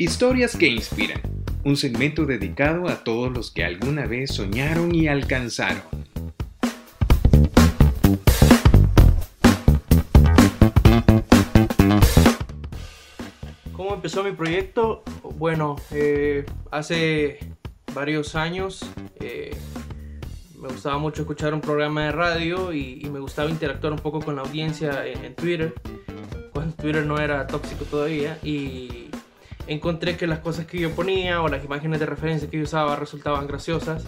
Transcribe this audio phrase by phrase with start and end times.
[0.00, 1.20] Historias que inspiran,
[1.62, 5.82] un segmento dedicado a todos los que alguna vez soñaron y alcanzaron.
[13.72, 15.02] ¿Cómo empezó mi proyecto?
[15.36, 17.38] Bueno, eh, hace
[17.92, 19.54] varios años eh,
[20.58, 24.36] me gustaba mucho escuchar un programa de radio y, me gustaba interactuar un poco con
[24.36, 25.74] la audiencia en, Twitter,
[26.54, 29.09] cuando Twitter no era tóxico todavía, y
[29.70, 32.96] encontré que las cosas que yo ponía o las imágenes de referencia que yo usaba
[32.96, 34.04] resultaban graciosas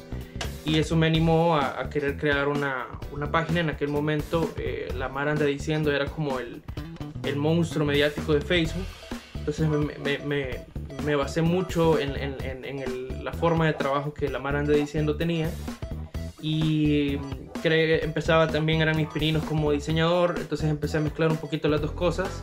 [0.65, 3.61] y eso me animó a, querer crear una, una, página.
[3.61, 6.63] En aquel momento eh, la Mara anda diciendo era como el,
[7.25, 8.85] el monstruo mediático de Facebook,
[9.37, 10.65] entonces me, me,
[11.05, 15.17] me, basé mucho en, en, en la forma de trabajo que la Mara anda diciendo
[15.17, 15.51] tenía.
[16.45, 17.19] Y
[17.63, 21.81] que empezaba también, eran mis pininos como diseñador, entonces empecé a mezclar un poquito las
[21.81, 22.43] dos cosas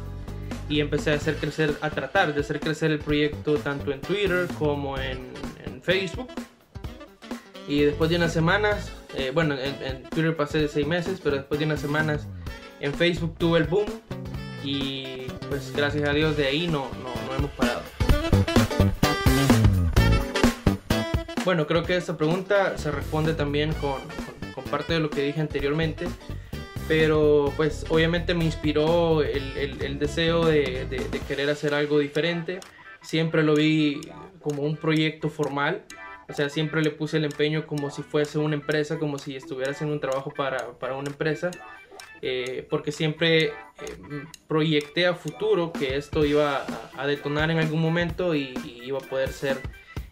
[0.70, 4.48] y empecé a hacer crecer, a tratar de hacer crecer el proyecto tanto en Twitter
[4.58, 5.28] como en,
[5.82, 6.28] Facebook.
[7.68, 11.58] Y después de unas semanas, eh, bueno, en, Twitter pasé de seis meses, pero después
[11.58, 12.28] de unas semanas
[12.80, 13.88] en Facebook tuve el boom
[14.64, 17.82] y pues gracias a Dios de ahí no, no, no hemos parado.
[21.46, 24.02] Bueno, creo que esta pregunta se responde también con,
[24.54, 26.08] con, parte de lo que dije anteriormente,
[26.90, 32.60] pero pues obviamente me inspiró el, el, deseo de, de, querer hacer algo diferente.
[33.02, 34.02] Siempre lo vi
[34.42, 35.86] como un proyecto formal,
[36.28, 39.72] o sea, siempre le puse el empeño como si fuese una empresa, como si estuviera
[39.72, 41.52] haciendo un trabajo para, para una empresa.
[42.22, 43.54] Eh, porque siempre eh,
[44.48, 48.98] proyecté a futuro que esto iba a, a, detonar en algún momento y, y iba
[48.98, 49.58] a poder ser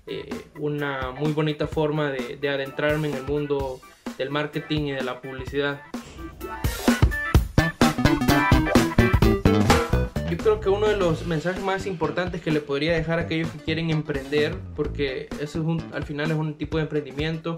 [0.09, 3.81] eh, una muy bonita forma de, adentrarme en el mundo
[4.17, 5.81] del marketing y de la publicidad.
[10.47, 13.57] Creo que uno de los mensajes más importantes que le podría dejar a aquellos que
[13.57, 17.53] quieren emprender, porque eso es un, al final es un tipo de emprendimiento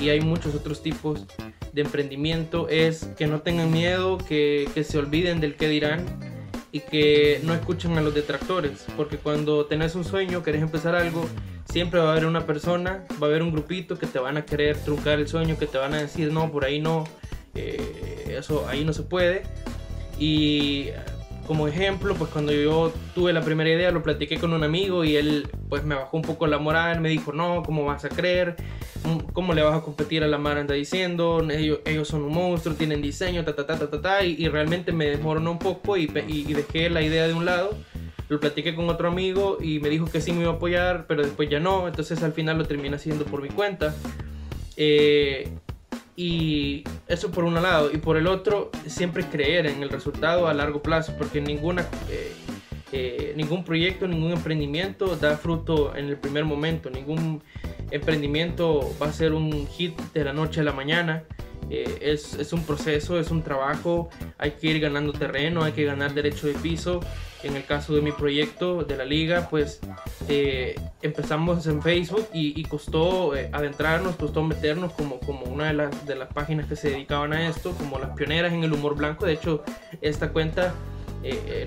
[0.00, 1.26] y hay muchos otros tipos
[1.74, 6.06] de emprendimiento, es que no tengan miedo, que, que se olviden del que dirán
[6.72, 11.28] y que no escuchen a los detractores, porque cuando tenés un sueño, querés empezar algo,
[11.70, 14.46] siempre va a haber una persona, va a haber un grupito que te van a
[14.46, 17.04] querer truncar el sueño, que te van a decir, no, por ahí no,
[17.54, 19.42] eh, eso ahí no se puede.
[20.18, 20.88] Y
[21.46, 25.16] como ejemplo, pues cuando yo tuve la primera idea, lo platiqué con un amigo y
[25.16, 28.56] él pues me bajó un poco la moral, me dijo, no, ¿cómo vas a creer?
[29.32, 30.58] ¿Cómo le vas a competir a la mar?
[30.58, 34.48] Anda diciendo, ellos, ellos son un monstruo, tienen diseño, ta, ta, ta, ta, ta, y,
[34.48, 37.76] realmente me desmoronó un poco y, y, dejé la idea de un lado.
[38.28, 41.22] Lo platiqué con otro amigo y me dijo que sí me iba a apoyar, pero
[41.22, 43.94] después ya no, entonces al final lo terminé haciendo por mi cuenta.
[44.76, 45.50] Eh,
[46.16, 47.90] y eso por un lado.
[47.92, 52.32] Y por el otro, siempre creer en el resultado a largo plazo, porque ninguna, eh,
[52.92, 56.90] eh, ningún proyecto, ningún emprendimiento da fruto en el primer momento.
[56.90, 57.42] Ningún
[57.90, 61.24] emprendimiento va a ser un hit de la noche a la mañana.
[61.70, 65.84] Eh, es, es, un proceso, es un trabajo, hay que ir ganando terreno, hay que
[65.84, 67.00] ganar derecho de piso.
[67.42, 69.80] En el caso de mi proyecto de la liga, pues
[70.28, 76.06] eh, empezamos en Facebook y, costó eh, adentrarnos, costó meternos como, como una de las,
[76.06, 79.26] de las páginas que se dedicaban a esto, como las pioneras en el humor blanco.
[79.26, 79.62] De hecho,
[80.00, 80.74] esta cuenta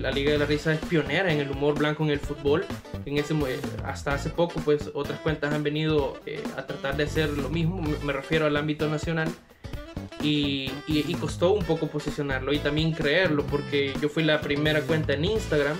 [0.00, 2.66] la Liga de la Risa es pionera en el humor blanco en el fútbol.
[3.06, 3.34] En ese,
[3.84, 6.20] hasta hace poco, pues otras cuentas han venido
[6.56, 7.80] a tratar de hacer lo mismo.
[8.04, 9.28] Me refiero al ámbito nacional
[10.22, 15.24] y, costó un poco posicionarlo y también creerlo porque yo fui la primera cuenta en
[15.24, 15.76] Instagram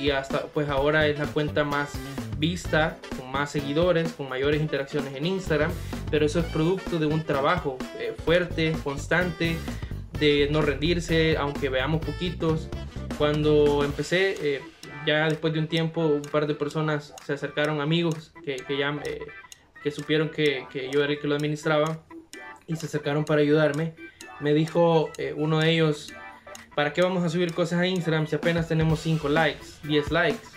[0.00, 1.92] y hasta pues ahora es la cuenta más
[2.38, 5.70] vista, con más seguidores, con mayores interacciones en Instagram,
[6.10, 9.56] pero eso es producto de un trabajo eh, fuerte, constante,
[10.18, 12.68] de no rendirse, aunque veamos poquitos.
[13.18, 14.62] Cuando empecé, eh,
[15.06, 19.20] ya después de un tiempo, un par de personas se acercaron, amigos que, ya eh,
[19.82, 22.02] que supieron que, que yo era el que lo administraba
[22.66, 23.94] y se acercaron para ayudarme.
[24.40, 26.14] Me dijo uno de ellos,
[26.80, 30.48] ¿para qué vamos a subir cosas a Instagram si apenas tenemos 5 likes, 10 likes?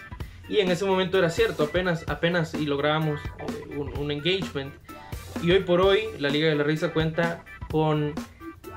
[0.47, 4.73] Y en ese momento era cierto, apenas, apenas y lográbamos eh, un, engagement.
[5.43, 8.13] Y hoy por hoy la Liga de la Risa cuenta con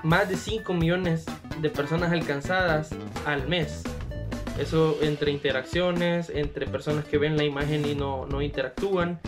[0.03, 1.25] más de 5 millones
[1.63, 2.91] de personas alcanzadas
[3.25, 3.85] al mes.
[4.59, 9.21] Eso entre interacciones, entre personas que ven la imagen y no, no interactúan.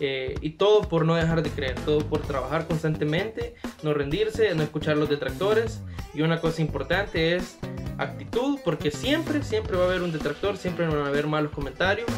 [0.00, 4.62] Eh, y todo por no dejar de creer, todo por trabajar constantemente, no rendirse, no
[4.62, 5.82] escuchar los detractores.
[6.12, 7.58] Y una cosa importante es
[7.98, 12.08] actitud, porque siempre, siempre va a haber un detractor, siempre van a haber malos comentarios.